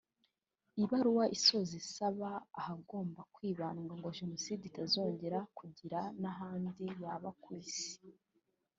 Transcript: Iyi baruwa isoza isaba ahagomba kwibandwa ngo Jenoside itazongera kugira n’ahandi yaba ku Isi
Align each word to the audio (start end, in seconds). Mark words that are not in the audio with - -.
Iyi 0.75 0.85
baruwa 0.91 1.25
isoza 1.37 1.73
isaba 1.83 2.29
ahagomba 2.59 3.21
kwibandwa 3.33 3.93
ngo 3.99 4.09
Jenoside 4.19 4.63
itazongera 4.67 5.39
kugira 5.57 5.99
n’ahandi 6.21 6.83
yaba 7.03 7.29
ku 7.41 7.49
Isi 7.63 7.95